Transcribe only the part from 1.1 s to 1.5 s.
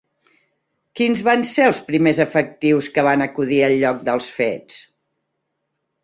van